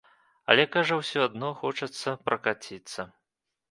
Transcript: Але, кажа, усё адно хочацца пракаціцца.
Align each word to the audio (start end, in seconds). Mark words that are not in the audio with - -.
Але, 0.53 0.65
кажа, 0.77 0.97
усё 1.03 1.19
адно 1.27 1.53
хочацца 1.63 2.19
пракаціцца. 2.31 3.11